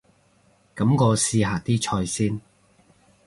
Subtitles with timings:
[0.75, 2.41] 噉我試下啲菜先